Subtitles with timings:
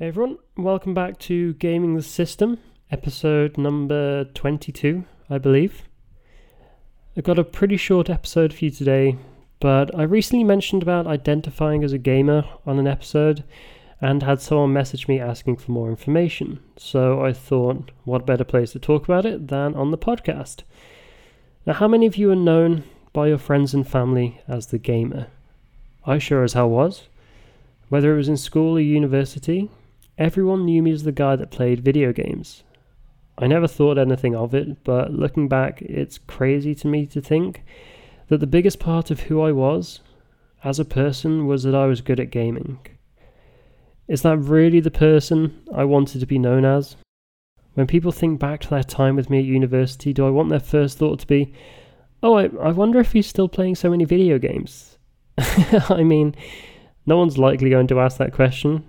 [0.00, 2.56] Hey everyone, welcome back to Gaming the System,
[2.90, 5.82] episode number 22, I believe.
[7.14, 9.18] I've got a pretty short episode for you today,
[9.60, 13.44] but I recently mentioned about identifying as a gamer on an episode
[14.00, 16.60] and had someone message me asking for more information.
[16.78, 20.62] So I thought, what better place to talk about it than on the podcast?
[21.66, 25.26] Now, how many of you are known by your friends and family as the gamer?
[26.06, 27.08] I sure as hell was.
[27.90, 29.68] Whether it was in school or university,
[30.20, 32.62] everyone knew me as the guy that played video games.
[33.38, 37.64] I never thought anything of it, but looking back, it's crazy to me to think
[38.28, 40.00] that the biggest part of who I was
[40.62, 42.86] as a person was that I was good at gaming.
[44.08, 46.96] Is that really the person I wanted to be known as?
[47.72, 50.60] When people think back to their time with me at university, do I want their
[50.60, 51.54] first thought to be,
[52.22, 54.98] oh, I, I wonder if he's still playing so many video games?
[55.38, 56.34] I mean,
[57.06, 58.84] no one's likely going to ask that question,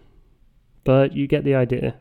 [0.84, 1.95] but you get the idea.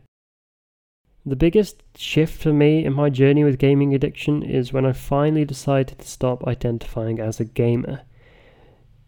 [1.26, 5.44] The biggest shift for me in my journey with gaming addiction is when I finally
[5.44, 8.02] decided to stop identifying as a gamer.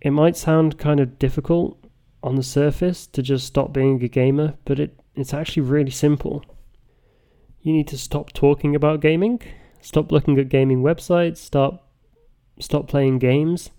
[0.01, 1.79] It might sound kind of difficult
[2.23, 6.45] on the surface to just stop being a gamer, but it, it's actually really simple.
[7.63, 9.41] You need to stop talking about gaming,
[9.81, 11.89] stop looking at gaming websites, stop
[12.59, 13.71] stop playing games,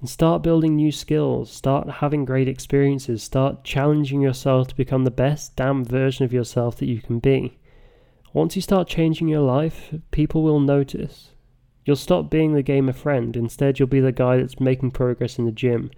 [0.00, 5.10] and start building new skills, start having great experiences, start challenging yourself to become the
[5.10, 7.58] best damn version of yourself that you can be.
[8.32, 11.30] Once you start changing your life, people will notice.
[11.86, 15.46] You'll stop being the gamer friend, instead, you'll be the guy that's making progress in
[15.46, 15.90] the gym,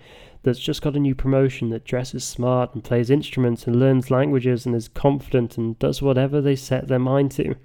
[0.43, 4.67] that's just got a new promotion, that dresses smart and plays instruments and learns languages
[4.67, 7.57] and is confident and does whatever they set their mind to.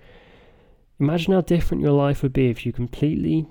[1.00, 3.48] Imagine how different your life would be if you completely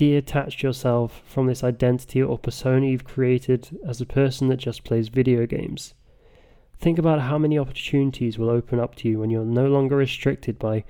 [0.00, 5.08] detached yourself from this identity or persona you've created as a person that just plays
[5.08, 5.94] video games.
[6.78, 10.58] Think about how many opportunities will open up to you when you're no longer restricted
[10.58, 10.84] by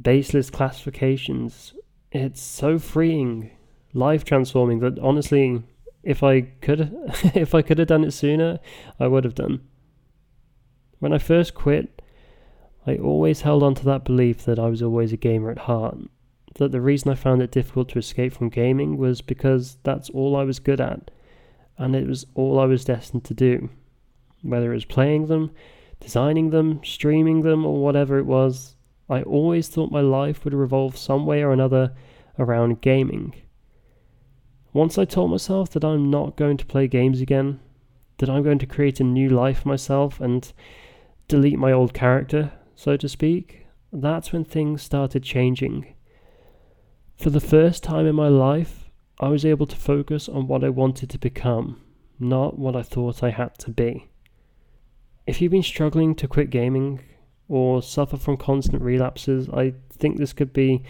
[0.00, 1.74] baseless classifications.
[2.10, 3.52] It's so freeing,
[3.92, 5.62] life transforming that honestly,
[6.02, 6.80] if I could
[7.34, 8.58] if I could have done it sooner,
[8.98, 9.60] I would have done.
[10.98, 12.02] When I first quit,
[12.86, 15.98] I always held on to that belief that I was always a gamer at heart
[16.54, 20.36] that the reason I found it difficult to escape from gaming was because that's all
[20.36, 21.10] I was good at,
[21.76, 23.70] and it was all I was destined to do.
[24.42, 25.50] Whether it was playing them,
[26.00, 28.76] designing them, streaming them, or whatever it was,
[29.08, 31.94] I always thought my life would revolve some way or another
[32.38, 33.34] around gaming.
[34.72, 37.60] Once I told myself that I'm not going to play games again,
[38.18, 40.52] that I'm going to create a new life myself and
[41.26, 45.94] delete my old character, so to speak, that's when things started changing.
[47.18, 50.68] For the first time in my life, I was able to focus on what I
[50.68, 51.80] wanted to become,
[52.20, 54.06] not what I thought I had to be.
[55.26, 57.00] If you've been struggling to quit gaming
[57.48, 60.84] or suffer from constant relapses, I think this could be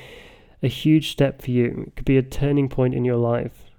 [0.62, 1.84] a huge step for you.
[1.87, 3.71] It could be a turning point in your life.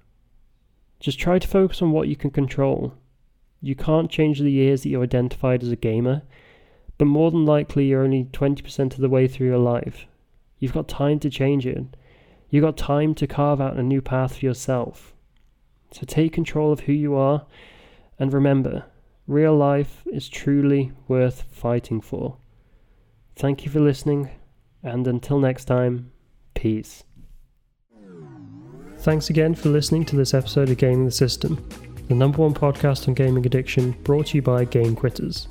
[0.99, 2.95] Just try to focus on what you can control.
[3.61, 6.23] You can't change the years that you identified as a gamer,
[6.97, 10.07] but more than likely you're only 20% of the way through your life.
[10.57, 11.85] You've got time to change it.
[12.49, 15.13] You got time to carve out a new path for yourself.
[15.91, 17.45] So take control of who you are
[18.19, 18.85] and remember,
[19.27, 22.37] real life is truly worth fighting for.
[23.35, 24.29] Thank you for listening,
[24.83, 26.11] and until next time,
[26.53, 27.03] peace.
[28.97, 31.65] Thanks again for listening to this episode of Gaming the System,
[32.09, 35.47] the number one podcast on gaming addiction brought to you by Game Quitters.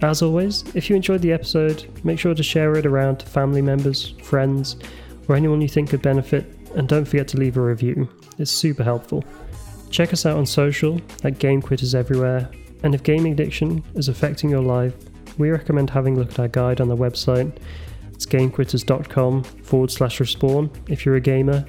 [0.00, 3.60] As always, if you enjoyed the episode, make sure to share it around to family
[3.60, 4.76] members, friends,
[5.28, 6.44] or anyone you think could benefit,
[6.74, 8.08] and don't forget to leave a review.
[8.38, 9.24] It's super helpful.
[9.90, 12.50] Check us out on social at Game Quitters Everywhere,
[12.82, 14.94] and if gaming addiction is affecting your life,
[15.38, 17.56] we recommend having a look at our guide on the website.
[18.12, 21.66] It's gamequitters.com forward slash respawn if you're a gamer,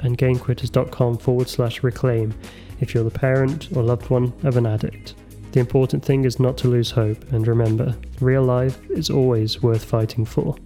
[0.00, 2.34] and gamequitters.com forward slash reclaim
[2.80, 5.14] if you're the parent or loved one of an addict.
[5.52, 9.84] The important thing is not to lose hope, and remember, real life is always worth
[9.84, 10.56] fighting for.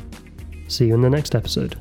[0.69, 1.77] See you in the next episode.